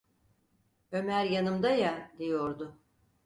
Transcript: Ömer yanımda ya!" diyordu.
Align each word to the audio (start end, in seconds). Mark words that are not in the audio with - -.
Ömer 0.91 1.25
yanımda 1.25 1.69
ya!" 1.69 2.11
diyordu. 2.19 2.79